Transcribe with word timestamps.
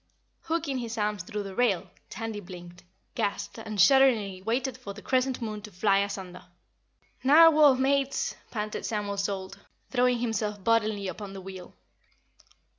Hooking 0.45 0.79
his 0.79 0.97
arms 0.97 1.21
through 1.21 1.43
the 1.43 1.53
rail, 1.53 1.87
Tandy 2.09 2.39
blinked, 2.39 2.81
gasped 3.13 3.59
and 3.59 3.79
shudderingly 3.79 4.41
waited 4.41 4.75
for 4.75 4.95
the 4.95 5.01
Crescent 5.03 5.43
Moon 5.43 5.61
to 5.61 5.71
fly 5.71 5.99
asunder. 5.99 6.43
"Narwhal, 7.23 7.75
Mates!" 7.75 8.33
panted 8.49 8.83
Samuel 8.83 9.17
Salt, 9.17 9.59
throwing 9.91 10.17
himself 10.17 10.63
bodily 10.63 11.07
upon 11.07 11.33
the 11.33 11.41
wheel. 11.41 11.75